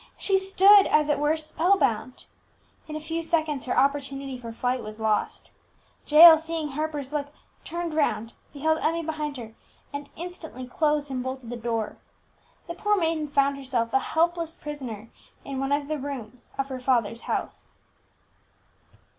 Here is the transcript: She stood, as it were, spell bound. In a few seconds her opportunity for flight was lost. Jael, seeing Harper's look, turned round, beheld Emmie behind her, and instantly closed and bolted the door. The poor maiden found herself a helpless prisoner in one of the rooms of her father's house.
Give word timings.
She 0.17 0.39
stood, 0.39 0.87
as 0.87 1.09
it 1.09 1.19
were, 1.19 1.37
spell 1.37 1.77
bound. 1.77 2.25
In 2.87 2.95
a 2.95 2.99
few 2.99 3.21
seconds 3.21 3.65
her 3.65 3.77
opportunity 3.77 4.35
for 4.35 4.51
flight 4.51 4.81
was 4.81 4.99
lost. 4.99 5.51
Jael, 6.07 6.39
seeing 6.39 6.69
Harper's 6.69 7.13
look, 7.13 7.27
turned 7.63 7.93
round, 7.93 8.33
beheld 8.51 8.79
Emmie 8.79 9.03
behind 9.03 9.37
her, 9.37 9.53
and 9.93 10.09
instantly 10.15 10.65
closed 10.65 11.11
and 11.11 11.21
bolted 11.21 11.51
the 11.51 11.55
door. 11.55 11.97
The 12.65 12.73
poor 12.73 12.97
maiden 12.97 13.27
found 13.27 13.57
herself 13.57 13.93
a 13.93 13.99
helpless 13.99 14.55
prisoner 14.55 15.11
in 15.45 15.59
one 15.59 15.71
of 15.71 15.87
the 15.87 15.99
rooms 15.99 16.49
of 16.57 16.69
her 16.69 16.79
father's 16.79 17.21
house. 17.29 17.75